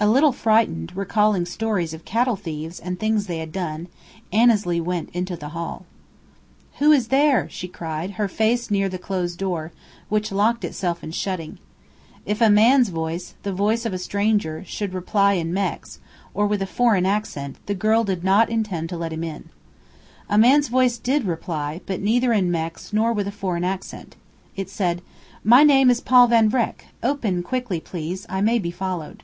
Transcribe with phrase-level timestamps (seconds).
[0.00, 3.88] A little frightened, recalling stories of cattle thieves and things they had done,
[4.34, 5.86] Annesley went into the hall.
[6.78, 9.72] "Who is there?" she cried, her face near the closed door,
[10.10, 11.58] which locked itself in shutting.
[12.26, 16.00] If a man's voice the voice of a stranger should reply in "Mex,"
[16.34, 19.48] or with a foreign accent, the girl did not intend to let him in.
[20.28, 24.16] A man's voice did reply, but neither in "Mex" nor with a foreign accent.
[24.54, 25.00] It said:
[25.42, 26.88] "My name is Paul Van Vreck.
[27.02, 28.26] Open quickly, please.
[28.28, 29.22] I may be followed."